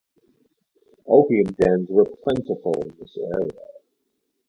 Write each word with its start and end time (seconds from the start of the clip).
Opium 1.05 1.53
dens 1.53 1.87
were 1.87 2.07
plentiful 2.25 2.73
in 2.81 2.97
this 2.99 3.15
area. 3.19 3.65